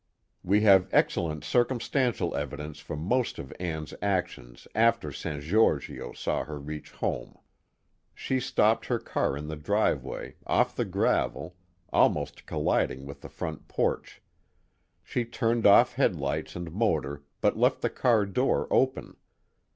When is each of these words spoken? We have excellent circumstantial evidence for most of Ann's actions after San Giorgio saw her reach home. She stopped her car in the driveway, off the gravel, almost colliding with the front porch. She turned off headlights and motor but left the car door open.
We 0.43 0.61
have 0.61 0.89
excellent 0.91 1.43
circumstantial 1.43 2.33
evidence 2.35 2.79
for 2.79 2.95
most 2.95 3.37
of 3.37 3.53
Ann's 3.59 3.93
actions 4.01 4.67
after 4.73 5.11
San 5.11 5.41
Giorgio 5.41 6.11
saw 6.11 6.43
her 6.43 6.57
reach 6.57 6.89
home. 6.89 7.37
She 8.15 8.39
stopped 8.39 8.87
her 8.87 8.97
car 8.97 9.37
in 9.37 9.45
the 9.45 9.55
driveway, 9.55 10.37
off 10.47 10.75
the 10.75 10.85
gravel, 10.85 11.55
almost 11.93 12.47
colliding 12.47 13.05
with 13.05 13.21
the 13.21 13.29
front 13.29 13.67
porch. 13.67 14.23
She 15.03 15.23
turned 15.23 15.67
off 15.67 15.93
headlights 15.93 16.55
and 16.55 16.71
motor 16.71 17.23
but 17.39 17.55
left 17.55 17.81
the 17.81 17.89
car 17.91 18.25
door 18.25 18.67
open. 18.71 19.17